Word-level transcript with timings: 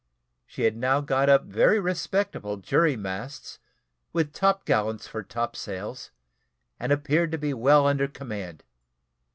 She 0.47 0.63
had 0.63 0.75
now 0.75 0.99
got 0.99 1.29
up 1.29 1.43
very 1.43 1.79
respectable 1.79 2.57
jury 2.57 2.95
masts, 2.97 3.59
with 4.13 4.33
topgallants 4.33 5.07
for 5.07 5.21
topsails, 5.21 6.09
and 6.79 6.91
appeared 6.91 7.31
to 7.33 7.37
be 7.37 7.53
well 7.53 7.85
under 7.85 8.07
command. 8.07 8.63